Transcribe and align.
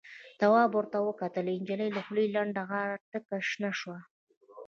تواب 0.39 0.71
ور 0.75 0.85
وکتل، 1.09 1.45
د 1.49 1.57
نجلۍ 1.61 1.89
دخولې 1.97 2.25
لنده 2.35 2.61
غاړه 2.69 2.95
تکه 3.11 3.37
شنه 3.49 3.69
وه. 3.89 3.99